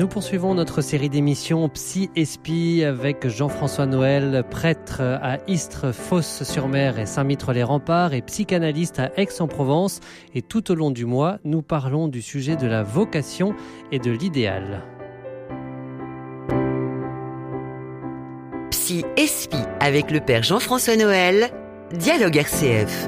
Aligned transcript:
Nous 0.00 0.08
poursuivons 0.08 0.54
notre 0.54 0.80
série 0.80 1.10
d'émissions 1.10 1.68
Psy 1.68 2.08
Espi 2.16 2.84
avec 2.84 3.28
Jean-François 3.28 3.84
Noël, 3.84 4.44
prêtre 4.50 5.02
à 5.02 5.36
Istres, 5.46 5.92
Fosse-sur-Mer 5.92 6.98
et 6.98 7.04
Saint-Mitre-les-Remparts 7.04 8.14
et 8.14 8.22
psychanalyste 8.22 8.98
à 8.98 9.10
Aix-en-Provence. 9.18 10.00
Et 10.34 10.40
tout 10.40 10.72
au 10.72 10.74
long 10.74 10.90
du 10.90 11.04
mois, 11.04 11.36
nous 11.44 11.60
parlons 11.60 12.08
du 12.08 12.22
sujet 12.22 12.56
de 12.56 12.66
la 12.66 12.82
vocation 12.82 13.54
et 13.92 13.98
de 13.98 14.10
l'idéal. 14.10 14.84
Psy 18.70 19.04
Espi 19.18 19.58
avec 19.80 20.10
le 20.10 20.20
père 20.20 20.42
Jean-François 20.42 20.96
Noël, 20.96 21.50
Dialogue 21.92 22.38
RCF. 22.38 23.06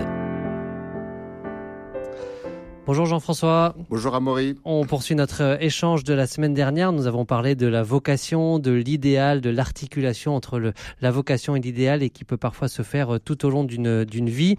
Bonjour 2.85 3.07
Jean-François. 3.07 3.77
Bonjour 3.91 4.13
Amaury. 4.17 4.57
On 4.65 4.85
poursuit 4.85 5.15
notre 5.15 5.43
euh, 5.43 5.57
échange 5.61 6.03
de 6.03 6.15
la 6.15 6.27
semaine 6.27 6.53
dernière. 6.53 6.91
Nous 6.91 7.07
avons 7.07 7.25
parlé 7.25 7.55
de 7.55 7.69
la 7.69 7.85
vocation, 7.85 8.59
de 8.59 8.73
l'idéal, 8.73 9.41
de 9.41 9.51
l'articulation 9.51 10.35
entre 10.35 10.59
le, 10.59 10.73
la 11.01 11.13
vocation 11.13 11.55
et 11.55 11.61
l'idéal 11.61 12.03
et 12.03 12.11
qui 12.11 12.25
peut 12.25 12.37
parfois 12.37 12.67
se 12.67 12.83
faire 12.83 13.15
euh, 13.15 13.19
tout 13.21 13.47
au 13.47 13.51
long 13.51 13.63
d'une 13.63 14.29
vie. 14.29 14.57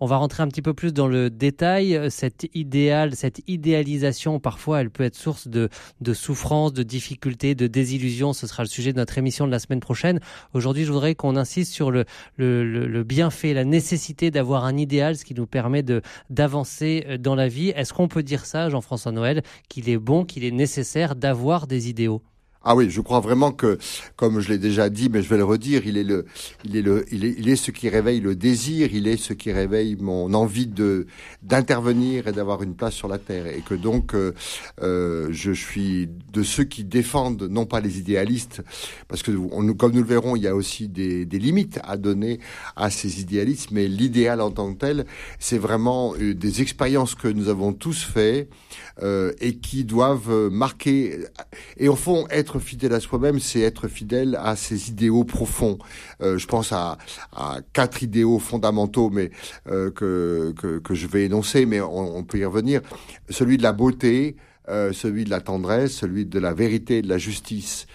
On 0.00 0.06
va 0.06 0.16
rentrer 0.16 0.42
un 0.42 0.48
petit 0.48 0.60
peu 0.60 0.74
plus 0.74 0.92
dans 0.92 1.06
le 1.06 1.30
détail. 1.30 1.98
Cet 2.10 2.48
idéal, 2.54 3.14
cette 3.14 3.40
idéalisation, 3.46 4.38
parfois, 4.38 4.80
elle 4.80 4.90
peut 4.90 5.04
être 5.04 5.14
source 5.14 5.48
de, 5.48 5.68
de 6.00 6.12
souffrance, 6.12 6.72
de 6.72 6.82
difficultés, 6.82 7.54
de 7.54 7.68
désillusion. 7.68 8.32
Ce 8.32 8.46
sera 8.46 8.64
le 8.64 8.68
sujet 8.68 8.92
de 8.92 8.98
notre 8.98 9.16
émission 9.18 9.46
de 9.46 9.52
la 9.52 9.60
semaine 9.60 9.80
prochaine. 9.80 10.20
Aujourd'hui, 10.52 10.84
je 10.84 10.92
voudrais 10.92 11.14
qu'on 11.14 11.36
insiste 11.36 11.72
sur 11.72 11.90
le, 11.90 12.04
le, 12.36 12.64
le, 12.64 13.04
bienfait, 13.04 13.54
la 13.54 13.64
nécessité 13.64 14.30
d'avoir 14.30 14.64
un 14.64 14.76
idéal, 14.76 15.16
ce 15.16 15.24
qui 15.24 15.32
nous 15.32 15.46
permet 15.46 15.82
de 15.82 16.02
d'avancer 16.28 17.06
euh, 17.08 17.16
dans 17.16 17.34
la 17.34 17.48
vie. 17.48 17.63
Est-ce 17.70 17.92
qu'on 17.92 18.08
peut 18.08 18.22
dire 18.22 18.46
ça, 18.46 18.68
Jean-François 18.68 19.12
Noël, 19.12 19.42
qu'il 19.68 19.88
est 19.88 19.98
bon, 19.98 20.24
qu'il 20.24 20.44
est 20.44 20.50
nécessaire 20.50 21.16
d'avoir 21.16 21.66
des 21.66 21.88
idéaux? 21.88 22.22
Ah 22.64 22.74
oui, 22.74 22.88
je 22.88 23.00
crois 23.02 23.20
vraiment 23.20 23.52
que, 23.52 23.78
comme 24.16 24.40
je 24.40 24.48
l'ai 24.48 24.58
déjà 24.58 24.88
dit, 24.88 25.10
mais 25.10 25.22
je 25.22 25.28
vais 25.28 25.36
le 25.36 25.44
redire, 25.44 25.86
il 25.86 25.98
est 25.98 26.04
le, 26.04 26.24
il 26.64 26.76
est 26.76 26.82
le, 26.82 27.04
il 27.12 27.24
est, 27.24 27.34
il 27.38 27.48
est 27.50 27.56
ce 27.56 27.70
qui 27.70 27.90
réveille 27.90 28.20
le 28.20 28.34
désir, 28.34 28.88
il 28.94 29.06
est 29.06 29.18
ce 29.18 29.34
qui 29.34 29.52
réveille 29.52 29.96
mon 30.00 30.32
envie 30.32 30.66
de 30.66 31.06
d'intervenir 31.42 32.26
et 32.26 32.32
d'avoir 32.32 32.62
une 32.62 32.74
place 32.74 32.94
sur 32.94 33.08
la 33.08 33.18
terre, 33.18 33.46
et 33.46 33.60
que 33.60 33.74
donc 33.74 34.14
euh, 34.14 34.32
euh 34.80 35.28
je 35.30 35.52
suis 35.52 36.08
de 36.32 36.42
ceux 36.42 36.64
qui 36.64 36.84
défendent 36.84 37.42
non 37.42 37.66
pas 37.66 37.80
les 37.80 37.98
idéalistes, 37.98 38.62
parce 39.08 39.22
que 39.22 39.30
comme 39.72 39.92
nous 39.92 40.02
le 40.02 40.08
verrons, 40.08 40.34
il 40.36 40.42
y 40.42 40.48
a 40.48 40.54
aussi 40.54 40.88
des, 40.88 41.26
des 41.26 41.38
limites 41.38 41.78
à 41.84 41.96
donner 41.98 42.40
à 42.76 42.90
ces 42.90 43.20
idéalistes, 43.20 43.70
mais 43.72 43.88
l'idéal 43.88 44.40
en 44.40 44.50
tant 44.50 44.72
que 44.72 44.78
tel, 44.78 45.06
c'est 45.38 45.58
vraiment 45.58 46.14
euh, 46.14 46.34
des 46.34 46.62
expériences 46.62 47.14
que 47.14 47.28
nous 47.28 47.48
avons 47.48 47.74
tous 47.74 48.02
fait 48.02 48.48
euh, 49.02 49.32
et 49.40 49.56
qui 49.56 49.84
doivent 49.84 50.48
marquer 50.50 51.18
et 51.76 51.88
au 51.88 51.96
fond 51.96 52.26
être 52.30 52.53
fidèle 52.58 52.92
à 52.92 53.00
soi-même, 53.00 53.38
c'est 53.38 53.60
être 53.60 53.88
fidèle 53.88 54.38
à 54.40 54.56
ses 54.56 54.88
idéaux 54.88 55.24
profonds. 55.24 55.78
Euh, 56.20 56.38
je 56.38 56.46
pense 56.46 56.72
à, 56.72 56.98
quatre 57.72 58.02
idéaux 58.02 58.38
fondamentaux, 58.38 59.10
mais 59.10 59.30
euh, 59.68 59.90
que, 59.90 60.52
que, 60.52 60.94
je 60.94 61.06
vais 61.06 61.24
énoncer, 61.24 61.66
mais 61.66 61.80
on, 61.80 62.22
peut 62.24 62.38
y 62.38 62.44
revenir. 62.44 62.80
Celui 63.28 63.56
de 63.56 63.62
la 63.62 63.72
beauté, 63.72 64.36
euh, 64.68 64.92
celui 64.92 65.24
de 65.24 65.30
la 65.30 65.40
tendresse, 65.40 65.92
celui 65.92 66.26
de 66.26 66.38
la 66.38 66.54
vérité 66.54 67.02
de 67.02 67.08
la 67.08 67.18
justice. 67.18 67.86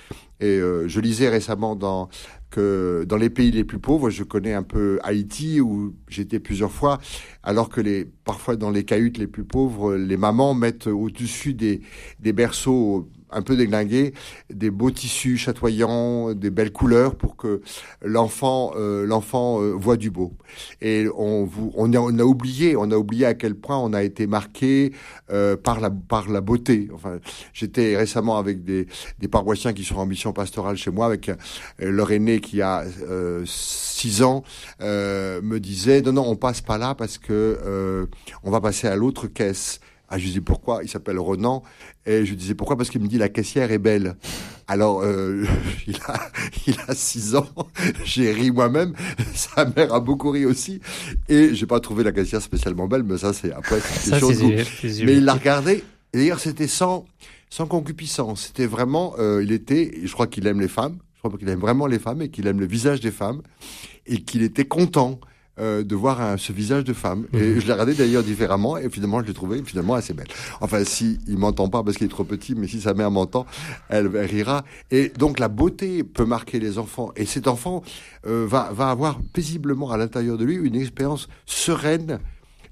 Et 0.41 0.57
je 0.59 0.99
lisais 1.01 1.27
récemment 1.27 1.75
dans 1.75 2.07
que 2.49 3.05
dans 3.07 3.17
les 3.17 3.29
pays 3.29 3.51
les 3.51 3.63
plus 3.63 3.79
pauvres, 3.79 4.09
je 4.09 4.23
connais 4.23 4.53
un 4.53 4.63
peu 4.63 4.99
Haïti 5.03 5.61
où 5.61 5.93
j'étais 6.07 6.39
plusieurs 6.39 6.71
fois, 6.71 6.99
alors 7.43 7.69
que 7.69 7.81
les 7.81 8.05
parfois 8.05 8.55
dans 8.55 8.71
les 8.71 8.83
cahutes 8.83 9.17
les 9.17 9.27
plus 9.27 9.43
pauvres, 9.43 9.95
les 9.95 10.17
mamans 10.17 10.53
mettent 10.53 10.87
au-dessus 10.87 11.53
des, 11.53 11.81
des 12.19 12.33
berceaux 12.33 13.09
un 13.31 13.41
peu 13.41 13.55
déglingué, 13.55 14.13
des 14.49 14.69
beaux 14.69 14.91
tissus 14.91 15.37
chatoyants, 15.37 16.33
des 16.33 16.49
belles 16.49 16.71
couleurs 16.71 17.15
pour 17.15 17.35
que 17.35 17.61
l'enfant 18.01 18.73
euh, 18.75 19.05
l'enfant 19.05 19.61
euh, 19.61 19.73
voit 19.73 19.97
du 19.97 20.09
beau. 20.09 20.33
Et 20.81 21.07
on, 21.15 21.45
vous, 21.45 21.71
on, 21.75 21.93
a, 21.93 21.97
on 21.97 22.17
a 22.19 22.23
oublié, 22.23 22.75
on 22.75 22.91
a 22.91 22.95
oublié 22.95 23.25
à 23.25 23.33
quel 23.33 23.55
point 23.55 23.77
on 23.77 23.93
a 23.93 24.03
été 24.03 24.27
marqué 24.27 24.93
euh, 25.31 25.55
par 25.55 25.79
la 25.79 25.89
par 25.89 26.29
la 26.29 26.41
beauté. 26.41 26.89
Enfin, 26.93 27.19
j'étais 27.53 27.95
récemment 27.95 28.37
avec 28.37 28.63
des 28.63 28.87
des 29.19 29.27
paroissiens 29.27 29.73
qui 29.73 29.83
sont 29.83 29.97
en 29.97 30.05
mission 30.05 30.33
pastorale 30.33 30.77
chez 30.77 30.91
moi, 30.91 31.05
avec 31.05 31.31
leur 31.79 32.11
aîné 32.11 32.39
qui 32.39 32.61
a 32.61 32.83
six 33.45 34.23
ans, 34.23 34.43
me 34.79 35.57
disait 35.57 36.01
non 36.01 36.13
non 36.13 36.25
on 36.27 36.35
passe 36.35 36.61
pas 36.61 36.77
là 36.77 36.95
parce 36.95 37.17
que 37.17 38.07
on 38.43 38.51
va 38.51 38.61
passer 38.61 38.87
à 38.87 38.95
l'autre 38.95 39.27
caisse. 39.27 39.79
Ah, 40.09 40.17
je 40.17 40.25
disais 40.25 40.41
pourquoi? 40.41 40.81
Il 40.83 40.89
s'appelle 40.89 41.19
Renan. 41.19 41.63
Et 42.05 42.25
je 42.25 42.33
disais 42.33 42.55
pourquoi? 42.55 42.75
Parce 42.77 42.89
qu'il 42.89 43.01
me 43.01 43.07
dit 43.07 43.17
la 43.17 43.29
caissière 43.29 43.71
est 43.71 43.77
belle. 43.77 44.15
Alors, 44.67 45.01
euh, 45.03 45.45
il, 45.87 45.97
a, 46.07 46.19
il 46.67 46.75
a 46.87 46.95
six 46.95 47.35
ans. 47.35 47.47
J'ai 48.05 48.31
ri 48.31 48.51
moi-même. 48.51 48.93
Sa 49.33 49.65
mère 49.65 49.93
a 49.93 49.99
beaucoup 49.99 50.31
ri 50.31 50.45
aussi. 50.45 50.79
Et 51.27 51.53
j'ai 51.53 51.65
pas 51.65 51.79
trouvé 51.79 52.03
la 52.03 52.11
caissière 52.11 52.41
spécialement 52.41 52.87
belle, 52.87 53.03
mais 53.03 53.17
ça, 53.17 53.33
c'est 53.33 53.51
après. 53.51 53.79
C'est 53.81 54.19
Mais 55.05 55.13
il 55.17 55.25
l'a 55.25 55.33
regardé. 55.33 55.83
Et 56.13 56.17
d'ailleurs, 56.17 56.39
c'était 56.39 56.67
sans, 56.67 57.05
sans 57.49 57.67
concupiscence. 57.67 58.47
C'était 58.47 58.65
vraiment, 58.65 59.13
euh, 59.19 59.43
il 59.43 59.51
était, 59.51 59.91
je 60.03 60.11
crois 60.11 60.27
qu'il 60.27 60.47
aime 60.47 60.59
les 60.59 60.67
femmes. 60.67 60.97
Je 61.15 61.19
crois 61.19 61.37
qu'il 61.37 61.49
aime 61.49 61.59
vraiment 61.59 61.85
les 61.85 61.99
femmes 61.99 62.21
et 62.21 62.29
qu'il 62.29 62.47
aime 62.47 62.59
le 62.59 62.65
visage 62.65 62.99
des 62.99 63.11
femmes. 63.11 63.41
Et 64.07 64.23
qu'il 64.23 64.41
était 64.41 64.65
content 64.65 65.19
euh, 65.59 65.83
de 65.83 65.95
voir 65.95 66.39
ce 66.39 66.51
visage 66.51 66.83
de 66.83 66.93
femme. 66.93 67.25
Et 67.33 67.37
mhm. 67.37 67.59
je 67.59 67.67
l'ai 67.67 67.73
regardé 67.73 67.93
d'ailleurs 67.93 68.23
différemment, 68.23 68.77
et 68.77 68.89
finalement, 68.89 69.21
je 69.21 69.27
l'ai 69.27 69.33
trouvé 69.33 69.61
finalement 69.63 69.93
assez 69.93 70.13
belle. 70.13 70.27
Enfin, 70.61 70.83
si 70.83 71.19
il 71.27 71.37
m'entend 71.37 71.69
pas 71.69 71.83
parce 71.83 71.97
qu'il 71.97 72.07
est 72.07 72.09
trop 72.09 72.23
petit, 72.23 72.55
mais 72.55 72.67
si 72.67 72.81
sa 72.81 72.93
mère 72.93 73.11
m'entend, 73.11 73.45
elle, 73.89 74.07
rira. 74.07 74.63
Et 74.91 75.09
donc, 75.09 75.39
la 75.39 75.47
beauté 75.47 76.03
peut 76.03 76.25
marquer 76.25 76.59
les 76.59 76.77
enfants. 76.77 77.11
Et 77.15 77.25
cet 77.25 77.47
enfant 77.47 77.83
euh, 78.27 78.45
va, 78.47 78.71
va 78.73 78.89
avoir 78.89 79.19
paisiblement 79.33 79.91
à 79.91 79.97
l'intérieur 79.97 80.37
de 80.37 80.45
lui 80.45 80.55
une 80.55 80.75
expérience 80.75 81.27
sereine 81.45 82.19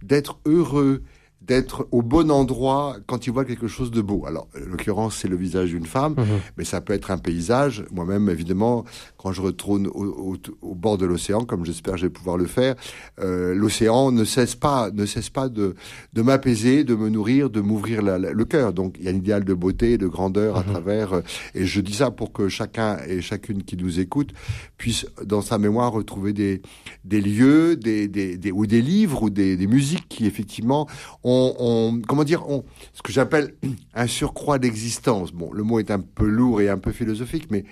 d'être 0.04 0.38
heureux, 0.46 1.02
d'être 1.48 1.88
au 1.92 2.02
bon 2.02 2.30
endroit 2.30 2.98
quand 3.08 3.26
il 3.26 3.32
voit 3.32 3.46
quelque 3.46 3.68
chose 3.68 3.90
de 3.90 4.02
beau. 4.02 4.26
Alors, 4.26 4.48
en 4.56 4.70
l'occurrence, 4.70 5.18
c'est 5.18 5.28
le 5.28 5.38
visage 5.38 5.70
d'une 5.70 5.86
femme, 5.86 6.16
mhm. 6.18 6.26
mais 6.58 6.66
ça 6.66 6.82
peut 6.82 6.94
être 6.94 7.10
un 7.12 7.18
paysage. 7.18 7.86
Moi-même, 7.92 8.30
évidemment, 8.30 8.84
quand 9.18 9.32
je 9.32 9.42
retourne 9.42 9.88
au, 9.88 10.36
bord 10.76 10.98
de 10.98 11.06
l'océan, 11.06 11.46
comme 11.46 11.66
j'espère 11.66 11.98
je 11.98 12.08
vais 12.08 12.12
pouvoir 12.12 12.38
le 12.38 12.46
faire, 12.46 12.76
euh, 13.20 13.56
l'océan 13.56 14.12
ne 14.12 14.26
cesse 14.26 14.56
pas, 14.56 14.92
ne 14.92 15.06
cesse 15.06 15.30
pas 15.30 15.48
de, 15.48 15.76
de 16.14 16.22
m'apaiser, 16.22 16.84
de 16.84 16.96
me 16.96 17.10
nourrir, 17.10 17.50
de 17.50 17.62
m'ouvrir 17.62 18.02
le 18.02 18.46
cœur. 18.46 18.74
Donc, 18.74 18.98
il 19.00 19.06
y 19.06 19.08
a 19.08 19.12
un 19.12 19.16
idéal 19.16 19.46
de 19.46 19.54
beauté, 19.54 19.98
de 19.98 20.08
grandeur 20.08 20.58
à 20.58 20.64
mhm. 20.64 20.72
travers. 20.72 21.14
Euh, 21.14 21.22
et 21.56 21.66
je 21.66 21.80
dis 21.80 21.94
ça 21.94 22.12
pour 22.12 22.34
que 22.34 22.50
chacun 22.50 22.98
et 23.08 23.22
chacune 23.22 23.64
qui 23.64 23.78
nous 23.78 24.00
écoute 24.00 24.34
puisse, 24.78 25.06
dans 25.24 25.42
sa 25.42 25.58
mémoire, 25.58 25.94
retrouver 25.94 26.34
des, 26.34 26.62
des 27.06 27.22
lieux, 27.22 27.78
des, 27.78 28.08
des, 28.08 28.38
des 28.38 28.52
ou 28.52 28.66
des 28.66 28.82
livres 28.82 29.24
ou 29.24 29.30
des, 29.30 29.56
des 29.56 29.68
musiques 29.68 30.08
qui 30.10 30.26
effectivement 30.26 30.88
ont 31.24 31.37
on, 31.60 32.02
comment 32.08 32.24
dire, 32.24 32.48
on, 32.50 32.64
ce 32.94 33.02
que 33.02 33.12
j'appelle 33.12 33.54
un 33.94 34.08
surcroît 34.08 34.60
d'existence. 34.60 35.32
Bon, 35.32 35.52
le 35.52 35.64
mot 35.64 35.80
est 35.80 35.92
un 35.92 36.00
peu 36.00 36.28
lourd 36.28 36.62
et 36.62 36.70
un 36.70 36.78
peu 36.78 36.92
philosophique, 36.92 37.48
mais 37.50 37.66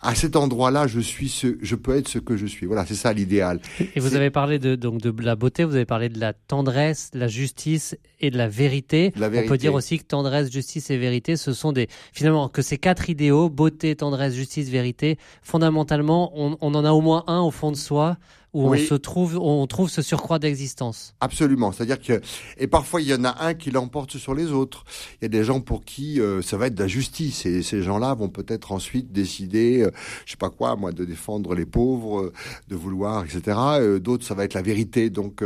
à 0.00 0.14
cet 0.14 0.36
endroit-là, 0.36 0.86
je 0.86 1.00
suis 1.00 1.28
ce, 1.28 1.58
je 1.60 1.74
peux 1.74 1.96
être 1.96 2.08
ce 2.08 2.18
que 2.18 2.36
je 2.36 2.46
suis. 2.46 2.66
Voilà, 2.66 2.86
c'est 2.86 2.94
ça 2.94 3.12
l'idéal. 3.12 3.60
Et 3.94 4.00
vous 4.00 4.14
avez 4.14 4.30
parlé 4.30 4.58
de 4.58 4.76
donc 4.76 5.00
de 5.00 5.12
la 5.22 5.34
beauté, 5.34 5.64
vous 5.64 5.74
avez 5.74 5.86
parlé 5.86 6.08
de 6.08 6.20
la 6.20 6.32
tendresse, 6.32 7.10
de 7.12 7.18
la 7.18 7.28
justice 7.28 7.96
et 8.20 8.30
de 8.30 8.38
la 8.38 8.48
vérité. 8.48 9.12
La 9.16 9.28
vérité. 9.28 9.48
On 9.48 9.52
peut 9.52 9.58
dire 9.58 9.74
aussi 9.74 9.98
que 9.98 10.04
tendresse, 10.04 10.50
justice 10.50 10.90
et 10.90 10.98
vérité, 10.98 11.36
ce 11.36 11.52
sont 11.52 11.72
des 11.72 11.88
finalement 12.12 12.48
que 12.48 12.62
ces 12.62 12.78
quatre 12.78 13.10
idéaux, 13.10 13.48
beauté, 13.48 13.96
tendresse, 13.96 14.34
justice, 14.34 14.68
vérité, 14.68 15.18
fondamentalement, 15.42 16.32
on, 16.34 16.56
on 16.60 16.74
en 16.74 16.84
a 16.84 16.92
au 16.92 17.00
moins 17.00 17.24
un 17.26 17.40
au 17.40 17.50
fond 17.50 17.70
de 17.70 17.76
soi 17.76 18.16
où 18.54 18.72
on 18.72 18.76
se 18.76 18.94
trouve, 18.94 19.38
on 19.38 19.66
trouve 19.66 19.90
ce 19.90 20.02
surcroît 20.02 20.38
d'existence. 20.38 21.14
Absolument. 21.20 21.72
C'est-à-dire 21.72 22.00
que, 22.00 22.20
et 22.56 22.66
parfois 22.66 23.00
il 23.02 23.08
y 23.08 23.14
en 23.14 23.24
a 23.24 23.44
un 23.44 23.54
qui 23.54 23.70
l'emporte 23.70 24.16
sur 24.16 24.34
les 24.34 24.52
autres. 24.52 24.84
Il 25.20 25.24
y 25.24 25.26
a 25.26 25.28
des 25.28 25.44
gens 25.44 25.60
pour 25.60 25.84
qui 25.84 26.20
euh, 26.20 26.40
ça 26.40 26.56
va 26.56 26.68
être 26.68 26.74
de 26.74 26.82
la 26.82 26.88
justice 26.88 27.44
et 27.44 27.62
ces 27.62 27.82
gens-là 27.82 28.14
vont 28.14 28.28
peut-être 28.28 28.72
ensuite 28.72 29.12
décider, 29.12 29.82
euh, 29.82 29.90
je 30.24 30.32
sais 30.32 30.38
pas 30.38 30.50
quoi, 30.50 30.76
moi, 30.76 30.92
de 30.92 31.04
défendre 31.04 31.54
les 31.54 31.66
pauvres, 31.66 32.20
euh, 32.20 32.32
de 32.68 32.76
vouloir, 32.76 33.24
etc. 33.24 33.98
D'autres, 34.00 34.24
ça 34.24 34.34
va 34.34 34.44
être 34.44 34.54
la 34.54 34.62
vérité. 34.62 35.10
Donc, 35.10 35.42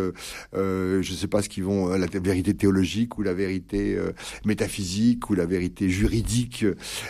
je 0.52 1.14
sais 1.14 1.26
pas 1.26 1.42
ce 1.42 1.48
qu'ils 1.48 1.64
vont, 1.64 1.88
la 1.88 2.06
vérité 2.06 2.54
théologique 2.62 3.18
ou 3.18 3.22
la 3.22 3.34
vérité 3.34 3.98
métaphysique 4.44 5.28
ou 5.30 5.34
la 5.34 5.46
vérité 5.46 5.88
juridique. 5.88 6.64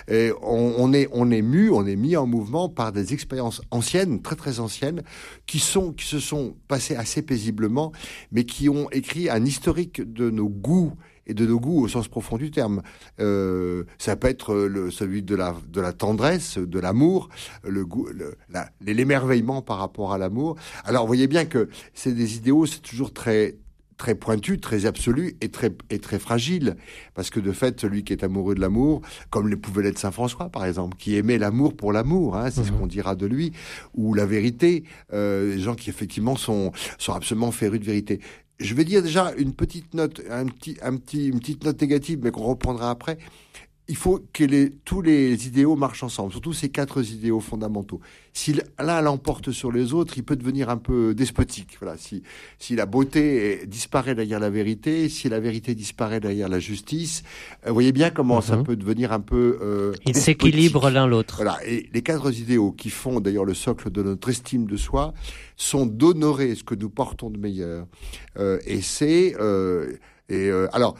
Et 0.08 0.30
on, 0.42 0.92
est, 0.92 1.08
on 1.12 1.30
est 1.30 1.42
mu, 1.42 1.70
on 1.70 1.84
est 1.86 1.96
mis 1.96 2.16
en 2.16 2.26
mouvement 2.26 2.68
par 2.68 2.90
des 2.92 3.12
expériences 3.12 3.60
anciennes, 3.70 4.22
très 4.22 4.36
très 4.36 4.60
anciennes, 4.60 5.02
qui 5.46 5.58
sont 5.58 5.92
qui 5.92 6.06
se 6.06 6.20
sont 6.20 6.56
passés 6.68 6.96
assez 6.96 7.22
paisiblement, 7.22 7.92
mais 8.30 8.44
qui 8.44 8.68
ont 8.68 8.88
écrit 8.90 9.28
un 9.28 9.44
historique 9.44 10.00
de 10.00 10.30
nos 10.30 10.48
goûts 10.48 10.94
et 11.26 11.34
de 11.34 11.46
nos 11.46 11.60
goûts 11.60 11.82
au 11.84 11.88
sens 11.88 12.08
profond 12.08 12.36
du 12.36 12.50
terme. 12.50 12.82
Euh, 13.20 13.84
ça 13.98 14.16
peut 14.16 14.28
être 14.28 14.54
le, 14.54 14.90
celui 14.90 15.22
de 15.22 15.36
la, 15.36 15.54
de 15.68 15.80
la 15.80 15.92
tendresse, 15.92 16.58
de 16.58 16.78
l'amour, 16.80 17.28
le 17.62 17.84
goût, 17.84 18.08
l'émerveillement 18.80 19.62
par 19.62 19.78
rapport 19.78 20.12
à 20.12 20.18
l'amour. 20.18 20.56
Alors, 20.84 21.02
vous 21.02 21.08
voyez 21.08 21.28
bien 21.28 21.44
que 21.44 21.68
c'est 21.94 22.12
des 22.12 22.36
idéaux, 22.36 22.66
c'est 22.66 22.82
toujours 22.82 23.12
très 23.12 23.56
très 24.02 24.16
pointu, 24.16 24.58
très 24.58 24.84
absolu 24.84 25.36
et 25.40 25.48
très, 25.48 25.70
et 25.88 26.00
très 26.00 26.18
fragile. 26.18 26.74
Parce 27.14 27.30
que 27.30 27.38
de 27.38 27.52
fait, 27.52 27.80
celui 27.80 28.02
qui 28.02 28.12
est 28.12 28.24
amoureux 28.24 28.56
de 28.56 28.60
l'amour, 28.60 29.00
comme 29.30 29.46
le 29.46 29.56
pouvait 29.56 29.84
l'être 29.84 29.98
Saint 30.00 30.10
François, 30.10 30.48
par 30.48 30.64
exemple, 30.64 30.96
qui 30.96 31.14
aimait 31.14 31.38
l'amour 31.38 31.76
pour 31.76 31.92
l'amour, 31.92 32.36
hein, 32.36 32.50
c'est 32.50 32.64
ce 32.64 32.72
mhm. 32.72 32.78
qu'on 32.80 32.86
dira 32.88 33.14
de 33.14 33.26
lui, 33.26 33.52
ou 33.94 34.14
la 34.14 34.26
vérité, 34.26 34.82
euh, 35.12 35.54
les 35.54 35.60
gens 35.60 35.76
qui 35.76 35.88
effectivement 35.88 36.34
sont, 36.34 36.72
sont 36.98 37.12
absolument 37.12 37.52
férus 37.52 37.78
de 37.78 37.84
vérité. 37.84 38.18
Je 38.58 38.74
vais 38.74 38.84
dire 38.84 39.04
déjà 39.04 39.32
une 39.38 39.52
petite 39.52 39.94
note, 39.94 40.20
un 40.28 40.46
petit, 40.46 40.78
un 40.82 40.96
petit, 40.96 41.28
une 41.28 41.38
petite 41.38 41.64
note 41.64 41.80
négative, 41.80 42.18
mais 42.24 42.32
qu'on 42.32 42.42
reprendra 42.42 42.90
après 42.90 43.18
il 43.92 43.96
faut 43.96 44.20
que 44.32 44.42
les, 44.44 44.70
tous 44.70 45.02
les 45.02 45.46
idéaux 45.46 45.76
marchent 45.76 46.02
ensemble, 46.02 46.32
surtout 46.32 46.54
ces 46.54 46.70
quatre 46.70 47.06
idéaux 47.06 47.40
fondamentaux. 47.40 48.00
Si 48.32 48.58
l'un 48.78 49.02
l'emporte 49.02 49.50
sur 49.50 49.70
les 49.70 49.92
autres, 49.92 50.14
il 50.16 50.24
peut 50.24 50.34
devenir 50.34 50.70
un 50.70 50.78
peu 50.78 51.14
despotique. 51.14 51.76
Voilà, 51.78 51.98
si, 51.98 52.22
si 52.58 52.74
la 52.74 52.86
beauté 52.86 53.66
disparaît 53.66 54.14
derrière 54.14 54.40
la 54.40 54.48
vérité, 54.48 55.10
si 55.10 55.28
la 55.28 55.40
vérité 55.40 55.74
disparaît 55.74 56.20
derrière 56.20 56.48
la 56.48 56.58
justice, 56.58 57.22
euh, 57.66 57.68
vous 57.68 57.74
voyez 57.74 57.92
bien 57.92 58.08
comment 58.08 58.40
ça 58.40 58.56
mhm. 58.56 58.64
peut 58.64 58.76
devenir 58.76 59.12
un 59.12 59.20
peu. 59.20 59.58
Euh, 59.60 59.92
Ils 60.06 60.16
s'équilibrent 60.16 60.88
l'un 60.88 61.06
l'autre. 61.06 61.36
Voilà, 61.36 61.58
et 61.66 61.90
les 61.92 62.00
quatre 62.00 62.32
idéaux 62.32 62.72
qui 62.72 62.88
font 62.88 63.20
d'ailleurs 63.20 63.44
le 63.44 63.52
socle 63.52 63.90
de 63.90 64.02
notre 64.02 64.30
estime 64.30 64.64
de 64.64 64.78
soi 64.78 65.12
sont 65.58 65.84
d'honorer 65.84 66.54
ce 66.54 66.64
que 66.64 66.74
nous 66.74 66.88
portons 66.88 67.28
de 67.28 67.36
meilleur. 67.36 67.86
Euh, 68.38 68.58
et 68.64 68.80
c'est 68.80 69.36
euh, 69.38 69.92
et 70.30 70.48
euh, 70.48 70.66
alors 70.72 70.96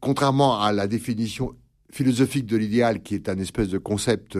contrairement 0.00 0.60
à 0.60 0.72
la 0.72 0.86
définition 0.86 1.56
philosophique 1.90 2.46
de 2.46 2.56
l'idéal, 2.56 3.02
qui 3.02 3.14
est 3.14 3.28
un 3.28 3.38
espèce 3.38 3.68
de 3.68 3.78
concept 3.78 4.38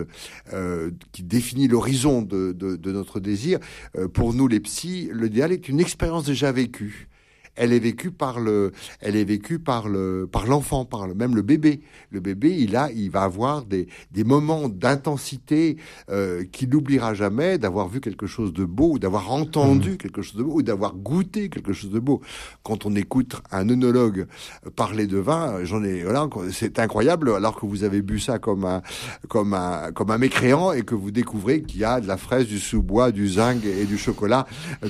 euh, 0.53 0.91
qui 1.11 1.23
définit 1.23 1.67
l'horizon 1.67 2.21
de, 2.21 2.51
de, 2.51 2.75
de, 2.75 2.91
notre 2.91 3.19
désir, 3.19 3.59
euh, 3.97 4.07
pour 4.07 4.33
nous 4.33 4.47
les 4.47 4.59
psys, 4.59 5.09
l'idéal 5.13 5.51
est 5.51 5.67
une 5.67 5.79
expérience 5.79 6.25
déjà 6.25 6.51
vécue 6.51 7.07
elle 7.55 7.73
est 7.73 7.79
vécue 7.79 8.11
par 8.11 8.39
le, 8.39 8.71
elle 9.01 9.15
est 9.15 9.23
vécue 9.23 9.59
par 9.59 9.89
le, 9.89 10.27
par 10.31 10.45
l'enfant, 10.45 10.85
par 10.85 11.07
le, 11.07 11.13
même 11.13 11.35
le 11.35 11.41
bébé. 11.41 11.81
Le 12.11 12.19
bébé, 12.19 12.55
il 12.57 12.75
a, 12.75 12.91
il 12.91 13.11
va 13.11 13.23
avoir 13.23 13.65
des, 13.65 13.87
des 14.11 14.23
moments 14.23 14.69
d'intensité 14.69 15.77
euh, 16.09 16.43
qu'il 16.51 16.69
n'oubliera 16.69 17.13
jamais, 17.13 17.57
d'avoir 17.57 17.87
vu 17.87 18.01
quelque 18.01 18.27
chose 18.27 18.53
de 18.53 18.65
beau, 18.65 18.93
ou 18.93 18.99
d'avoir 18.99 19.31
entendu 19.31 19.91
mmh. 19.91 19.97
quelque 19.97 20.21
chose 20.21 20.35
de 20.35 20.43
beau, 20.43 20.53
ou 20.55 20.61
d'avoir 20.61 20.95
goûté 20.95 21.49
quelque 21.49 21.73
chose 21.73 21.91
de 21.91 21.99
beau. 21.99 22.21
Quand 22.63 22.85
on 22.85 22.95
écoute 22.95 23.35
un 23.51 23.67
œnologue 23.69 24.27
parler 24.75 25.07
de 25.07 25.17
vin, 25.17 25.63
j'en 25.63 25.83
ai, 25.83 26.03
voilà, 26.03 26.27
c'est 26.51 26.79
incroyable, 26.79 27.31
alors 27.31 27.59
que 27.59 27.65
vous 27.65 27.83
avez 27.83 28.01
bu 28.01 28.19
ça 28.19 28.39
comme 28.39 28.65
un, 28.65 28.81
comme 29.27 29.53
un, 29.53 29.91
comme 29.91 30.11
un 30.11 30.17
mécréant 30.17 30.71
et 30.71 30.83
que 30.83 30.95
vous 30.95 31.11
découvrez 31.11 31.61
qu'il 31.61 31.81
y 31.81 31.85
a 31.85 31.99
de 31.99 32.07
la 32.07 32.17
fraise, 32.17 32.47
du 32.47 32.59
sous-bois, 32.59 33.11
du 33.11 33.27
zinc 33.27 33.63
et 33.65 33.85
du 33.85 33.97
chocolat 33.97 34.45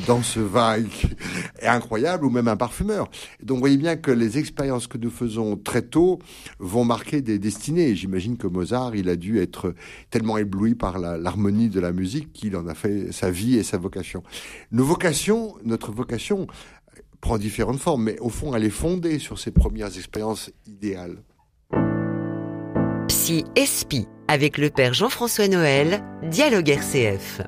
dans 0.07 0.21
ce 0.21 0.39
vin. 0.39 0.77
incroyable, 1.63 2.25
ou 2.25 2.29
même 2.29 2.47
un 2.49 2.57
parfumeur. 2.57 3.09
Donc 3.41 3.57
vous 3.57 3.61
voyez 3.61 3.77
bien 3.77 3.95
que 3.95 4.11
les 4.11 4.37
expériences 4.37 4.87
que 4.87 4.97
nous 4.97 5.09
faisons 5.09 5.55
très 5.55 5.81
tôt 5.81 6.19
vont 6.59 6.83
marquer 6.83 7.21
des 7.21 7.39
destinées. 7.39 7.95
J'imagine 7.95 8.37
que 8.37 8.47
Mozart, 8.47 8.95
il 8.95 9.09
a 9.09 9.15
dû 9.15 9.39
être 9.39 9.73
tellement 10.09 10.37
ébloui 10.37 10.75
par 10.75 10.99
l'harmonie 10.99 11.69
de 11.69 11.79
la 11.79 11.91
musique 11.91 12.33
qu'il 12.33 12.55
en 12.57 12.67
a 12.67 12.73
fait 12.73 13.11
sa 13.11 13.31
vie 13.31 13.55
et 13.55 13.63
sa 13.63 13.77
vocation. 13.77 14.23
Nos 14.71 14.85
vocations, 14.85 15.55
notre 15.63 15.91
vocation 15.91 16.47
prend 17.21 17.37
différentes 17.37 17.79
formes, 17.79 18.03
mais 18.03 18.19
au 18.19 18.29
fond, 18.29 18.55
elle 18.55 18.63
est 18.63 18.69
fondée 18.69 19.19
sur 19.19 19.39
ces 19.39 19.51
premières 19.51 19.97
expériences 19.97 20.51
idéales. 20.65 21.17
Psy 23.07 23.43
Espi, 23.55 24.07
avec 24.27 24.57
le 24.57 24.69
père 24.69 24.93
Jean-François 24.93 25.47
Noël, 25.47 26.03
Dialogue 26.29 26.69
RCF. 26.69 27.41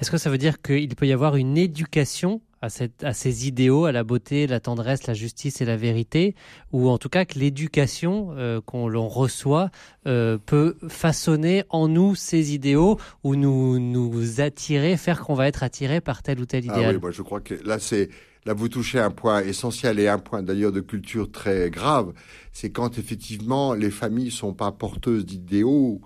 Est-ce 0.00 0.10
que 0.10 0.18
ça 0.18 0.30
veut 0.30 0.38
dire 0.38 0.62
qu'il 0.62 0.94
peut 0.96 1.06
y 1.06 1.12
avoir 1.12 1.36
une 1.36 1.56
éducation 1.58 2.40
à, 2.62 2.68
cette, 2.68 3.02
à 3.04 3.12
ces 3.12 3.48
idéaux, 3.48 3.86
à 3.86 3.92
la 3.92 4.04
beauté, 4.04 4.46
la 4.46 4.60
tendresse, 4.60 5.06
la 5.06 5.14
justice 5.14 5.60
et 5.60 5.64
la 5.64 5.76
vérité, 5.76 6.34
ou 6.72 6.88
en 6.88 6.98
tout 6.98 7.08
cas 7.08 7.24
que 7.24 7.38
l'éducation 7.38 8.34
euh, 8.36 8.60
qu'on 8.60 8.88
l'on 8.88 9.08
reçoit 9.08 9.70
euh, 10.06 10.38
peut 10.38 10.76
façonner 10.88 11.64
en 11.70 11.88
nous 11.88 12.14
ces 12.14 12.54
idéaux 12.54 12.98
ou 13.24 13.34
nous, 13.36 13.78
nous 13.78 14.40
attirer, 14.40 14.96
faire 14.96 15.20
qu'on 15.20 15.34
va 15.34 15.48
être 15.48 15.62
attiré 15.62 16.00
par 16.00 16.22
tel 16.22 16.40
ou 16.40 16.46
tel 16.46 16.64
idéal. 16.64 16.84
Ah 16.84 16.90
oui, 16.92 16.98
moi 17.00 17.10
je 17.10 17.22
crois 17.22 17.40
que 17.40 17.54
là 17.64 17.78
c'est 17.78 18.10
là 18.46 18.54
vous 18.54 18.68
touchez 18.68 18.98
un 18.98 19.10
point 19.10 19.42
essentiel 19.42 19.98
et 19.98 20.08
un 20.08 20.18
point 20.18 20.42
d'ailleurs 20.42 20.72
de 20.72 20.80
culture 20.80 21.30
très 21.30 21.70
grave, 21.70 22.12
c'est 22.52 22.70
quand 22.70 22.98
effectivement 22.98 23.74
les 23.74 23.90
familles 23.90 24.30
sont 24.30 24.54
pas 24.54 24.72
porteuses 24.72 25.26
d'idéaux 25.26 26.00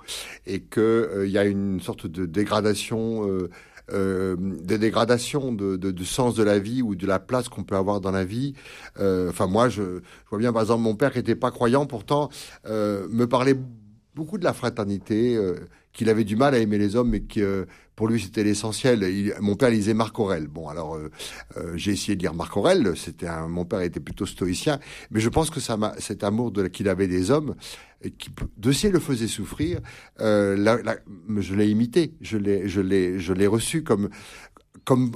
et 0.47 0.61
que 0.61 0.81
euh, 0.81 1.27
il 1.27 1.33
y 1.33 1.39
a 1.39 1.45
une 1.45 1.81
sorte 1.81 2.07
de 2.07 2.27
dégradation 2.27 3.29
euh, 3.29 3.51
euh, 3.93 4.37
des 4.39 4.79
dégradations 4.79 5.53
de, 5.53 5.77
de, 5.77 5.91
de, 5.91 6.05
sens 6.05 6.35
de 6.35 6.43
la 6.43 6.59
vie 6.59 6.83
ou 6.83 6.95
de 6.95 7.07
la 7.07 7.19
place 7.19 7.49
qu'on 7.49 7.65
peut 7.65 7.77
avoir 7.77 8.01
dans 8.01 8.11
la 8.11 8.25
vie. 8.25 8.55
Euh, 8.99 9.31
enfin, 9.31 9.47
moi, 9.47 9.69
je, 9.69 9.83
je, 9.83 10.31
vois 10.31 10.39
bien, 10.39 10.53
par 10.53 10.63
exemple, 10.63 10.83
mon 10.83 10.95
père 10.95 11.13
qui 11.13 11.19
n'était 11.19 11.35
pas 11.35 11.51
croyant, 11.51 11.87
pourtant, 11.87 12.31
euh, 12.67 13.07
me 13.11 13.27
parlait 13.27 13.57
beaucoup 14.15 14.39
de 14.39 14.45
la 14.45 14.53
fraternité, 14.53 15.37
euh, 15.37 15.57
qu'il 15.93 16.09
avait 16.09 16.25
du 16.25 16.37
mal 16.37 16.55
à 16.55 16.59
aimer 16.59 16.79
les 16.79 16.97
hommes, 16.97 17.11
mais 17.11 17.21
que 17.21 17.67
pour 17.97 18.09
lui 18.09 18.21
c'était 18.21 18.45
l'essentiel. 18.45 19.05
Mon 19.41 19.57
père 19.57 19.71
lisait 19.71 19.95
Marc 19.95 20.19
Aurel. 20.19 20.47
Bon, 20.47 20.69
alors 20.69 20.97
euh, 20.97 21.11
euh, 21.57 21.73
j'ai 21.77 21.93
essayé 21.93 22.17
de 22.17 22.23
lire 22.23 22.35
Marc 22.35 22.57
Aurel. 22.57 22.95
C'était 22.97 23.27
un, 23.27 23.49
mon 23.49 23.65
père 23.65 23.81
était 23.81 24.01
plutôt 24.01 24.27
stoïcien, 24.27 24.81
mais 25.11 25.21
je 25.21 25.29
pense 25.29 25.51
que 25.51 25.61
ça 25.61 25.79
cet 25.99 26.25
amour 26.25 26.51
de, 26.51 26.67
qu'il 26.69 26.89
avait 26.89 27.09
des 27.09 27.31
hommes, 27.31 27.55
qui 28.19 28.31
de 28.57 28.73
ciel 28.73 28.93
le 28.93 29.01
faisait 29.01 29.29
souffrir, 29.29 29.81
euh, 30.21 30.57
je 31.39 31.55
l'ai 31.55 31.69
imité, 31.69 32.15
je 32.21 32.39
l'ai, 32.39 32.69
je 32.69 32.81
l'ai, 32.81 33.19
je 33.19 33.33
l'ai 33.33 33.47
reçu 33.47 33.83
comme 33.83 34.09
comme 34.85 35.13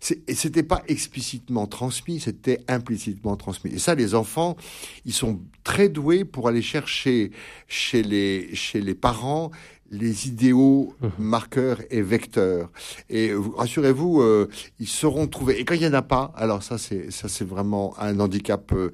c'était 0.00 0.62
pas 0.62 0.82
explicitement 0.88 1.66
transmis, 1.66 2.20
c'était 2.20 2.60
implicitement 2.68 3.36
transmis. 3.36 3.72
Et 3.72 3.78
ça, 3.78 3.94
les 3.94 4.14
enfants, 4.14 4.56
ils 5.04 5.12
sont 5.12 5.40
très 5.62 5.88
doués 5.88 6.24
pour 6.24 6.48
aller 6.48 6.62
chercher 6.62 7.30
chez 7.68 8.02
les 8.02 8.54
chez 8.54 8.80
les 8.80 8.94
parents 8.94 9.50
les 9.90 10.28
idéaux 10.28 10.94
mhm. 11.00 11.10
marqueurs 11.18 11.80
et 11.90 12.00
vecteurs. 12.02 12.70
Et 13.08 13.32
rassurez-vous, 13.56 14.22
euh, 14.22 14.48
ils 14.78 14.88
seront 14.88 15.26
trouvés. 15.26 15.58
Et 15.58 15.64
quand 15.64 15.74
il 15.74 15.80
n'y 15.80 15.86
en 15.86 15.94
a 15.94 16.02
pas, 16.02 16.32
alors 16.36 16.62
ça 16.62 16.78
c'est 16.78 17.10
ça 17.10 17.28
c'est 17.28 17.46
vraiment 17.46 17.94
un 17.98 18.18
handicap. 18.20 18.72
Euh, 18.72 18.92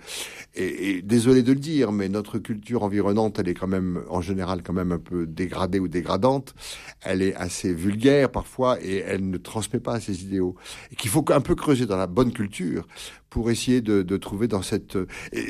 et, 0.55 1.03
désolé 1.03 1.43
de 1.43 1.53
le 1.53 1.59
dire, 1.59 1.93
mais 1.93 2.09
notre 2.09 2.39
culture 2.39 2.83
environnante, 2.83 3.39
elle 3.39 3.49
est 3.49 3.55
quand 3.55 3.67
même 3.67 4.03
en 4.09 4.21
général 4.21 4.63
quand 4.63 4.73
même 4.73 4.93
un 4.93 4.99
peu 4.99 5.27
dégradée 5.27 5.79
ou 5.79 5.89
dégradante. 5.89 6.55
Elle 7.03 7.23
est 7.23 7.35
assez 7.35 7.75
vulgaire 7.75 8.31
parfois 8.31 8.79
et 8.83 8.97
elle 8.97 9.29
ne 9.29 9.37
transmet 9.37 9.81
pas 9.81 10.01
ces 10.01 10.23
idéaux. 10.25 10.57
Et 10.91 10.97
qu'il 10.97 11.11
faut 11.11 11.25
un 11.31 11.41
peu 11.41 11.55
creuser 11.55 11.87
dans 11.87 11.97
la 11.97 12.07
bonne 12.07 12.33
culture 12.33 12.87
pour 13.29 13.51
essayer 13.51 13.83
de, 13.83 14.03
de 14.03 14.17
trouver 14.17 14.49
dans 14.49 14.63
cette. 14.63 14.97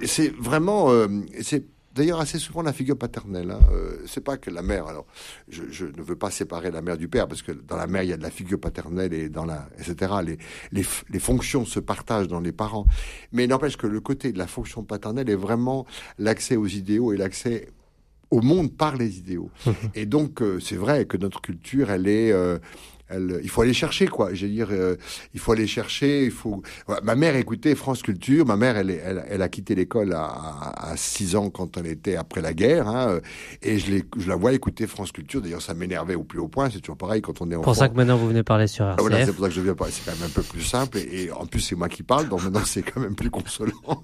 C'est 0.04 0.34
vraiment 0.36 0.90
euh, 0.90 1.06
c'est 1.40 1.64
D'ailleurs, 1.96 2.20
assez 2.20 2.38
souvent 2.38 2.60
la 2.60 2.74
figure 2.74 2.96
paternelle. 2.96 3.50
Hein. 3.50 3.60
Euh, 3.72 4.02
c'est 4.06 4.22
pas 4.22 4.36
que 4.36 4.50
la 4.50 4.62
mère. 4.62 4.86
Alors, 4.86 5.06
je, 5.48 5.62
je, 5.70 5.86
ne 5.86 6.02
veux 6.02 6.14
pas 6.14 6.30
séparer 6.30 6.70
la 6.70 6.82
mère 6.82 6.98
du 6.98 7.08
père 7.08 7.26
parce 7.26 7.40
que 7.42 7.52
dans 7.52 7.76
la 7.76 7.86
mère 7.86 8.02
il 8.02 8.10
y 8.10 8.12
a 8.12 8.18
de 8.18 8.22
la 8.22 8.30
figure 8.30 8.60
paternelle 8.60 9.14
et 9.14 9.30
dans 9.30 9.46
la 9.46 9.68
etc. 9.78 10.12
Les, 10.22 10.38
les, 10.72 10.84
les 11.08 11.18
fonctions 11.18 11.64
se 11.64 11.80
partagent 11.80 12.28
dans 12.28 12.40
les 12.40 12.52
parents. 12.52 12.86
Mais 13.32 13.46
n'empêche 13.46 13.78
que 13.78 13.86
le 13.86 14.00
côté 14.00 14.32
de 14.32 14.38
la 14.38 14.46
fonction 14.46 14.84
paternelle 14.84 15.30
est 15.30 15.36
vraiment 15.36 15.86
l'accès 16.18 16.56
aux 16.56 16.66
idéaux 16.66 17.12
et 17.14 17.16
l'accès 17.16 17.68
au 18.30 18.42
monde 18.42 18.76
par 18.76 18.96
les 18.96 19.18
idéaux. 19.18 19.50
et 19.94 20.06
donc, 20.06 20.42
euh, 20.42 20.60
c'est 20.60 20.76
vrai 20.76 21.06
que 21.06 21.16
notre 21.16 21.40
culture, 21.40 21.90
elle 21.90 22.08
est 22.08 22.32
euh, 22.32 22.58
il 23.12 23.48
faut 23.48 23.62
aller 23.62 23.74
chercher 23.74 24.08
quoi. 24.08 24.34
Je 24.34 24.46
veux 24.46 24.52
dire, 24.52 24.68
euh, 24.70 24.96
il 25.34 25.40
faut 25.40 25.52
aller 25.52 25.66
chercher. 25.66 26.24
Il 26.24 26.30
faut. 26.30 26.62
Ma 27.02 27.14
mère 27.14 27.36
écoutait 27.36 27.74
France 27.74 28.02
Culture. 28.02 28.46
Ma 28.46 28.56
mère, 28.56 28.76
elle, 28.76 28.90
elle, 28.90 29.24
elle 29.28 29.42
a 29.42 29.48
quitté 29.48 29.74
l'école 29.74 30.12
à, 30.12 30.72
à 30.76 30.96
6 30.96 31.36
ans 31.36 31.50
quand 31.50 31.76
elle 31.76 31.86
était 31.86 32.16
après 32.16 32.40
la 32.40 32.52
guerre, 32.52 32.88
hein, 32.88 33.20
et 33.62 33.78
je, 33.78 33.98
je 34.18 34.28
la 34.28 34.36
vois 34.36 34.52
écouter 34.52 34.86
France 34.86 35.12
Culture. 35.12 35.40
D'ailleurs, 35.40 35.62
ça 35.62 35.74
m'énervait 35.74 36.14
au 36.14 36.24
plus 36.24 36.38
haut 36.38 36.48
point. 36.48 36.70
C'est 36.70 36.80
toujours 36.80 36.96
pareil 36.96 37.22
quand 37.22 37.40
on 37.40 37.50
est 37.50 37.54
enfant. 37.54 37.64
Pour 37.64 37.76
ça 37.76 37.88
que 37.88 37.94
maintenant 37.94 38.16
vous 38.16 38.28
venez 38.28 38.42
parler 38.42 38.66
sur 38.66 38.84
RCF. 38.84 38.96
Ah, 38.98 39.02
voilà, 39.02 39.24
c'est 39.24 39.32
pour 39.32 39.44
ça 39.44 39.48
que 39.48 39.54
je 39.54 39.60
viens 39.60 39.74
parler. 39.74 39.92
C'est 39.92 40.04
quand 40.04 40.18
même 40.18 40.28
un 40.28 40.32
peu 40.32 40.42
plus 40.42 40.62
simple, 40.62 40.98
et, 40.98 41.30
en 41.30 41.46
plus 41.46 41.60
c'est 41.60 41.76
moi 41.76 41.88
qui 41.88 42.02
parle, 42.02 42.28
donc 42.28 42.42
maintenant 42.42 42.62
c'est 42.64 42.82
quand 42.82 43.00
même 43.00 43.14
plus 43.14 43.30
consolant. 43.30 44.02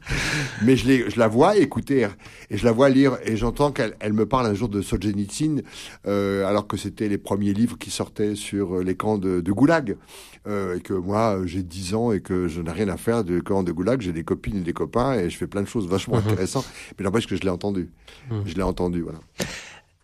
Mais 0.63 0.77
je, 0.77 1.11
je 1.11 1.19
la 1.19 1.29
vois 1.29 1.57
écouter 1.57 2.09
et 2.51 2.57
je 2.57 2.65
la 2.65 2.73
vois 2.73 2.89
lire 2.89 3.19
et 3.25 3.37
j'entends 3.37 3.73
qu'elle 3.73 3.95
elle 4.01 4.13
me 4.13 4.27
parle 4.27 4.47
un 4.47 4.55
jour 4.55 4.69
de 4.69 4.83
Solzhenitsyn, 4.83 5.63
euh, 6.07 6.47
alors 6.47 6.67
que 6.67 6.77
c'était 6.77 7.09
les 7.09 7.19
premiers 7.19 7.53
livres 7.53 7.79
qui 7.79 7.91
sortaient 7.91 8.35
sur 8.35 8.79
les 8.79 8.92
les 8.93 8.97
camps 8.97 9.19
de, 9.19 9.53
Goulag. 9.53 9.97
Euh, 10.47 10.77
et 10.77 10.81
que 10.81 10.93
moi, 10.93 11.41
j'ai 11.45 11.63
10 11.63 11.95
ans 11.95 12.13
et 12.13 12.21
que 12.21 12.49
je 12.49 12.61
n'ai 12.61 12.73
rien 12.73 12.89
à 12.89 12.97
faire 12.97 13.25
de 13.25 13.41
camp 13.41 13.63
de 13.63 13.73
Goulag. 13.73 14.01
J'ai 14.01 14.13
des 14.13 14.25
copines 14.25 14.57
et 14.57 14.61
des 14.61 14.73
copains 14.73 15.15
et 15.15 15.31
je 15.31 15.37
fais 15.37 15.47
plein 15.47 15.63
de 15.63 15.69
choses 15.69 15.89
vachement 15.89 16.17
mhm. 16.17 16.29
intéressantes. 16.29 16.67
Mais 16.99 17.05
n'empêche 17.05 17.27
que 17.27 17.37
je 17.37 17.43
l'ai 17.43 17.51
entendu. 17.51 17.91
Mhm. 18.31 18.43
Je 18.47 18.55
l'ai 18.55 18.63
entendu, 18.63 19.03
voilà. 19.03 19.21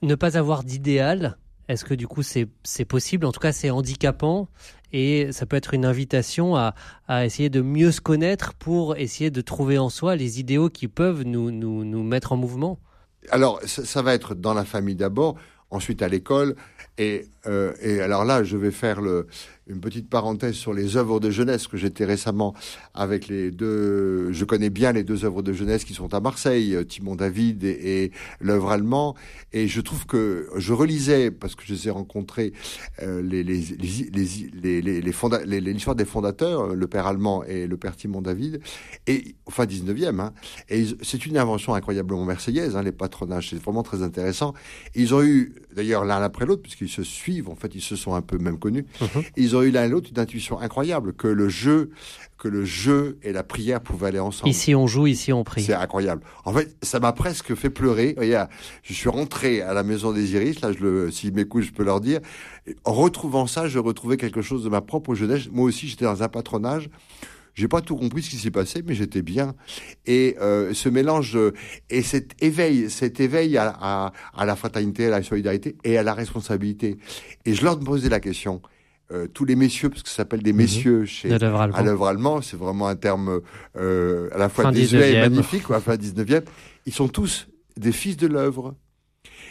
Ne 0.03 0.15
pas 0.15 0.39
avoir 0.39 0.63
d'idéal, 0.63 1.39
est-ce 1.69 1.85
que 1.85 1.95
du 1.95 2.07
coup 2.07 2.23
c'est 2.23 2.85
possible? 2.87 3.27
En 3.27 3.33
tout 3.33 3.41
cas, 3.41 3.53
c'est 3.53 3.71
handicapant 3.71 4.49
et 4.93 5.33
ça 5.33 5.45
peut 5.45 5.57
être 5.57 5.75
une 5.75 5.85
invitation 5.85 6.57
à, 6.57 6.75
à, 7.09 7.27
essayer 7.27 7.51
de 7.51 7.61
mieux 7.61 7.91
se 7.91 8.01
connaître 8.01 8.55
pour 8.55 8.97
essayer 8.97 9.31
de 9.31 9.41
trouver 9.41 9.77
en 9.77 9.91
soi 9.91 10.17
les 10.17 10.41
idéaux 10.41 10.71
qui 10.71 10.89
peuvent 10.89 11.25
nous, 11.25 11.51
nous, 11.51 11.85
nous 11.85 12.03
mettre 12.03 12.33
en 12.33 12.37
mouvement 12.37 12.79
alors, 13.31 13.61
ça, 13.67 14.03
va 14.03 14.15
être 14.15 14.35
dans 14.35 14.55
la 14.55 14.65
famille 14.65 14.95
d'abord. 14.95 15.37
ensuite 15.71 16.03
à 16.03 16.09
l'école. 16.09 16.57
Et, 16.97 17.27
euh, 17.49 17.73
et 17.81 18.01
alors 18.01 18.25
là, 18.25 18.45
je 18.45 18.57
vais 18.57 18.71
faire 18.71 19.01
le, 19.01 19.27
une 19.69 19.81
petite 19.81 20.09
parenthèse 20.09 20.55
sur 20.55 20.73
les 20.73 20.97
œuvres 20.97 21.21
de 21.21 21.31
jeunesse 21.31 21.67
que 21.67 21.77
j'étais 21.77 22.05
récemment 22.05 22.55
avec 22.95 23.29
les 23.29 23.51
deux. 23.51 24.33
Je 24.33 24.45
connais 24.45 24.71
bien 24.71 24.93
les 24.93 25.05
deux 25.05 25.25
œuvres 25.25 25.43
de 25.43 25.53
jeunesse 25.53 25.85
qui 25.85 25.95
sont 25.95 26.13
à 26.15 26.21
Marseille, 26.21 26.75
euh, 26.75 26.85
Timon 26.85 27.17
David 27.17 27.65
et, 27.65 28.05
et 28.05 28.13
l'œuvre 28.41 28.71
allemand. 28.71 29.15
Et 29.53 29.69
je 29.69 29.81
trouve 29.81 30.07
que 30.07 30.49
je 30.57 30.73
relisais 30.73 31.31
parce 31.31 31.55
que 31.55 31.65
je 31.65 31.73
les 31.73 31.89
ai 31.89 31.91
rencontrés 31.91 32.53
euh, 33.03 33.23
les 33.23 33.43
les 33.43 33.61
les 33.61 34.91
les 34.91 35.01
les, 35.47 35.61
l'histoire 35.61 35.97
des 35.97 36.05
fondateurs, 36.05 36.75
le 36.75 36.87
père 36.87 37.07
allemand 37.07 37.45
et 37.45 37.67
le 37.67 37.77
père 37.77 37.97
Timon 37.97 38.23
David, 38.23 38.61
et 39.07 39.37
enfin 39.47 39.65
19e. 39.65 40.21
Hein, 40.21 40.33
et 40.69 40.85
c'est 41.03 41.27
une 41.27 41.37
invention 41.37 41.75
incroyablement 41.75 42.25
marseillaise. 42.25 42.77
Hein, 42.77 42.83
les 42.83 42.93
patronages, 42.93 43.51
c'est 43.51 43.63
vraiment 43.63 43.83
très 43.83 44.03
intéressant. 44.03 44.55
ils 44.95 45.15
ont 45.15 45.23
eu 45.23 45.55
d'ailleurs 45.75 46.05
l'un 46.05 46.23
après 46.23 46.47
l'autre 46.47 46.63
puisqu'ils 46.63 46.89
se 46.89 47.03
suivent. 47.03 47.38
En 47.47 47.55
fait, 47.55 47.75
ils 47.75 47.83
se 47.83 47.97
sont 47.97 48.15
un 48.15 48.23
peu 48.23 48.39
même 48.39 48.59
connus. 48.59 48.87
Mhm. 49.01 49.23
Ils 49.37 49.57
ont 49.57 49.63
eu 49.63 49.71
l'un 49.71 49.85
et 49.85 49.89
l'autre 49.89 50.11
une 50.11 50.19
intuition 50.19 50.59
incroyable 50.59 51.13
que 51.13 51.29
le 51.29 51.49
jeu, 51.49 51.91
que 52.39 52.49
le 52.49 52.65
jeu 52.65 53.19
et 53.23 53.33
la 53.33 53.43
prière 53.43 53.81
pouvaient 53.81 54.09
aller 54.09 54.19
ensemble. 54.19 54.51
Ici 54.51 54.75
on 54.75 54.87
joue, 54.87 55.07
ici 55.07 55.33
on 55.33 55.45
prie. 55.45 55.63
C'est 55.63 55.75
incroyable. 55.75 56.23
En 56.45 56.53
fait, 56.53 56.75
ça 56.83 57.01
m'a 57.01 57.13
presque 57.13 57.55
fait 57.55 57.71
pleurer. 57.71 58.17
je 58.83 58.93
suis 58.93 59.09
rentré 59.09 59.63
à 59.63 59.75
la 59.75 59.83
maison 59.83 60.13
des 60.13 60.35
Iris. 60.35 60.61
Là, 60.61 60.73
je 60.73 60.79
le, 60.79 61.11
s'ils 61.11 61.35
m'écoutent, 61.35 61.65
je 61.65 61.73
peux 61.73 61.85
leur 61.85 62.01
dire. 62.01 62.21
En 62.85 62.93
retrouvant 62.93 63.47
ça, 63.47 63.69
je 63.69 63.79
retrouvais 63.79 64.17
quelque 64.17 64.43
chose 64.43 64.65
de 64.65 64.69
ma 64.69 64.81
propre 64.81 65.15
jeunesse. 65.15 65.49
Moi 65.53 65.67
aussi, 65.67 65.89
j'étais 65.89 66.05
dans 66.05 66.23
un 66.23 66.29
patronage. 66.29 66.91
J'ai 67.59 67.67
pas 67.67 67.81
tout 67.81 67.97
compris 67.97 68.23
ce 68.23 68.31
qui 68.31 68.37
s'est 68.37 68.53
passé, 68.53 68.85
mais 68.87 68.95
j'étais 68.95 69.21
bien. 69.21 69.57
Et 70.07 70.37
euh, 70.41 70.73
ce 70.75 70.89
mélange 70.89 71.37
et 71.91 72.03
cet 72.03 72.41
éveil, 72.41 72.89
cet 72.89 73.19
éveil 73.19 73.57
à, 73.57 73.75
à, 73.81 74.13
à, 74.33 74.47
la 74.47 74.55
fraternité, 74.55 75.07
à 75.07 75.11
la 75.11 75.23
solidarité 75.25 75.75
et 75.83 75.99
à 75.99 76.05
la 76.05 76.15
responsabilité. 76.15 76.99
Et 77.45 77.55
je 77.55 77.65
leur 77.65 77.81
posais 77.81 78.09
la 78.09 78.21
question. 78.21 78.63
Euh, 79.11 79.27
tous 79.27 79.45
les 79.45 79.57
messieurs, 79.57 79.89
parce 79.89 80.05
que 80.05 80.09
ça 80.09 80.17
s'appelle 80.17 80.43
des 80.43 80.53
mhm. 80.53 80.59
messieurs 80.59 81.05
chez 81.05 81.33
à 81.33 81.83
l'œuvre 81.83 82.07
allemand, 82.07 82.43
c'est 82.43 82.59
vraiment 82.59 82.87
un 82.87 82.95
terme 82.95 83.41
euh, 83.77 84.29
à 84.33 84.39
la 84.39 84.49
fois 84.49 84.71
désuet 84.71 85.15
et 85.15 85.21
magnifique, 85.21 85.65
quoi, 85.65 85.81
fin 85.81 85.97
19e. 85.97 86.45
Ils 86.87 86.93
sont 86.93 87.09
tous 87.09 87.49
des 87.77 87.91
fils 87.91 88.17
de 88.17 88.29
l'œuvre. 88.29 88.77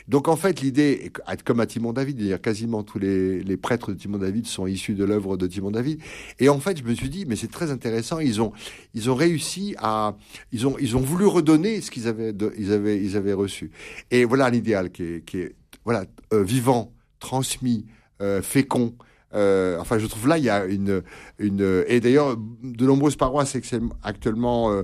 Donc 0.07 0.27
en 0.27 0.35
fait, 0.35 0.61
l'idée, 0.61 1.11
comme 1.43 1.59
à 1.59 1.65
Timon 1.65 1.93
David, 1.93 2.17
dire 2.17 2.41
quasiment 2.41 2.83
tous 2.83 2.99
les, 2.99 3.57
prêtres 3.57 3.91
de 3.91 3.97
Timon 3.97 4.17
David 4.17 4.47
sont 4.47 4.67
issus 4.67 4.93
de 4.93 5.03
l'œuvre 5.03 5.37
de 5.37 5.47
Timon 5.47 5.71
David. 5.71 5.99
Et 6.39 6.49
en 6.49 6.59
fait, 6.59 6.77
je 6.77 6.83
me 6.83 6.93
suis 6.93 7.09
dit, 7.09 7.25
mais 7.25 7.35
c'est 7.35 7.51
très 7.51 7.71
intéressant. 7.71 8.19
Ils 8.19 8.41
ont, 8.41 8.53
ils 8.93 9.09
ont 9.09 9.15
réussi 9.15 9.75
à, 9.79 10.15
ils 10.51 10.65
ont, 10.65 10.75
ils 10.79 10.95
ont 10.95 11.01
voulu 11.01 11.25
redonner 11.25 11.81
ce 11.81 11.91
qu'ils 11.91 12.07
avaient, 12.07 12.33
ils 12.57 12.71
avaient, 12.71 13.03
ils 13.03 13.17
avaient 13.17 13.33
reçu. 13.33 13.71
Et 14.11 14.23
voilà 14.23 14.49
l'idéal 14.49 14.91
qui 14.91 15.03
est, 15.03 15.25
qui 15.25 15.39
est, 15.39 15.55
voilà, 15.83 16.05
euh, 16.33 16.43
vivant, 16.43 16.93
transmis, 17.19 17.85
euh, 18.21 18.41
fécond. 18.41 18.95
Euh, 19.33 19.77
enfin, 19.79 19.97
je 19.97 20.07
trouve 20.07 20.27
là, 20.27 20.37
il 20.37 20.45
y 20.45 20.49
a 20.49 20.65
une, 20.65 21.03
une 21.37 21.83
et 21.87 21.99
d'ailleurs, 21.99 22.37
de 22.63 22.85
nombreuses 22.85 23.17
paroisses 23.17 23.57
actuellement 24.03 24.83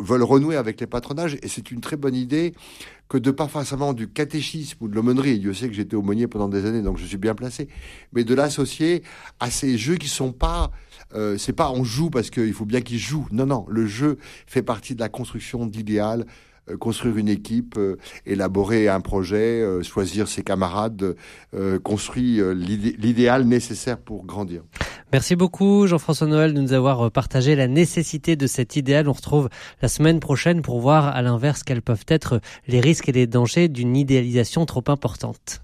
veulent 0.00 0.22
renouer 0.22 0.56
avec 0.56 0.80
les 0.80 0.86
patronages, 0.86 1.36
et 1.42 1.48
c'est 1.48 1.70
une 1.70 1.80
très 1.80 1.96
bonne 1.96 2.14
idée 2.14 2.54
que 3.08 3.18
de 3.18 3.30
pas 3.30 3.48
forcément 3.48 3.92
du 3.92 4.08
catéchisme 4.08 4.78
ou 4.80 4.88
de 4.88 4.94
l'aumônerie. 4.94 5.38
Dieu 5.38 5.52
sait 5.52 5.68
que 5.68 5.74
j'étais 5.74 5.96
aumônier 5.96 6.26
pendant 6.28 6.48
des 6.48 6.64
années, 6.64 6.82
donc 6.82 6.98
je 6.98 7.04
suis 7.04 7.18
bien 7.18 7.34
placé, 7.34 7.68
mais 8.12 8.24
de 8.24 8.34
l'associer 8.34 9.02
à 9.38 9.50
ces 9.50 9.76
jeux 9.76 9.96
qui 9.96 10.08
sont 10.08 10.32
pas, 10.32 10.70
euh, 11.14 11.36
c'est 11.36 11.52
pas 11.52 11.70
on 11.70 11.84
joue 11.84 12.10
parce 12.10 12.30
qu'il 12.30 12.54
faut 12.54 12.64
bien 12.64 12.80
qu'ils 12.80 12.98
jouent. 12.98 13.28
Non, 13.30 13.46
non, 13.46 13.66
le 13.68 13.86
jeu 13.86 14.18
fait 14.46 14.62
partie 14.62 14.94
de 14.94 15.00
la 15.00 15.08
construction 15.08 15.66
d'idéal 15.66 16.26
euh, 16.70 16.76
construire 16.76 17.16
une 17.16 17.28
équipe, 17.28 17.74
euh, 17.76 17.96
élaborer 18.24 18.88
un 18.88 19.00
projet, 19.00 19.60
euh, 19.62 19.82
choisir 19.82 20.28
ses 20.28 20.44
camarades, 20.44 21.16
construire 21.82 22.54
l'idéal 22.54 23.44
nécessaire 23.44 23.98
pour 23.98 24.24
grandir. 24.24 24.62
Merci 25.12 25.36
beaucoup 25.36 25.86
Jean-François 25.86 26.26
Noël 26.26 26.54
de 26.54 26.60
nous 26.62 26.72
avoir 26.72 27.10
partagé 27.10 27.54
la 27.54 27.68
nécessité 27.68 28.34
de 28.34 28.46
cet 28.46 28.76
idéal. 28.76 29.10
On 29.10 29.12
retrouve 29.12 29.50
la 29.82 29.88
semaine 29.88 30.20
prochaine 30.20 30.62
pour 30.62 30.80
voir 30.80 31.06
à 31.08 31.20
l'inverse 31.20 31.64
quels 31.64 31.82
peuvent 31.82 32.06
être 32.08 32.40
les 32.66 32.80
risques 32.80 33.10
et 33.10 33.12
les 33.12 33.26
dangers 33.26 33.68
d'une 33.68 33.94
idéalisation 33.94 34.64
trop 34.64 34.84
importante. 34.88 35.60